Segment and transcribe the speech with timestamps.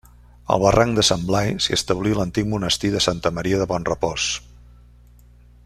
[0.53, 4.27] Al barranc de Sant Blai s'hi establí l'antic Monestir de Santa Maria de Bonrepòs.